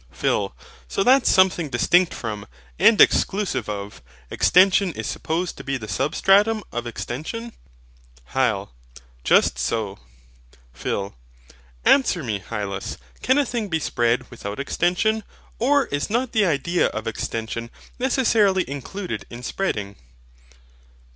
[0.09, 0.55] PHIL.
[0.87, 2.47] So that something distinct from,
[2.79, 7.53] and exclusive of, extension is supposed to be the SUBSTRATUM of extension?
[8.33, 8.69] HYL.
[9.23, 9.99] Just so.
[10.73, 11.13] PHIL.
[11.85, 12.97] Answer me, Hylas.
[13.21, 15.23] Can a thing be spread without extension?
[15.59, 19.97] or is not the idea of extension necessarily included in SPREADING?